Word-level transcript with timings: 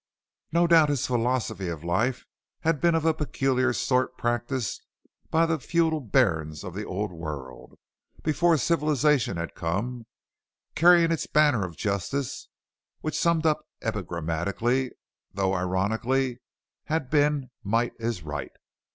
No 0.51 0.65
doubt 0.65 0.89
his 0.89 1.05
philosophy 1.05 1.67
of 1.67 1.83
life 1.83 2.25
had 2.61 2.81
been 2.81 2.95
of 2.95 3.03
the 3.03 3.13
peculiar 3.13 3.71
sort 3.71 4.17
practiced 4.17 4.81
by 5.29 5.45
the 5.45 5.59
feudal 5.59 5.99
barons 5.99 6.63
of 6.63 6.73
the 6.73 6.83
Old 6.83 7.11
World, 7.11 7.77
before 8.23 8.57
civilization 8.57 9.37
had 9.37 9.53
come, 9.53 10.07
carrying 10.73 11.11
its 11.11 11.27
banner 11.27 11.63
of 11.63 11.77
justice, 11.77 12.47
which, 13.01 13.15
summed 13.15 13.45
up 13.45 13.61
epigrammatically, 13.83 14.89
though 15.33 15.53
ironically, 15.53 16.39
had 16.85 17.11
been 17.11 17.51
"Might 17.63 17.93
is 17.99 18.23
Right." 18.23 18.53